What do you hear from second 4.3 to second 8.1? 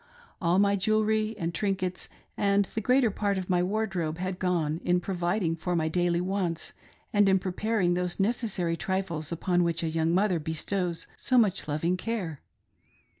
gone in providing for my daily wants and in preparing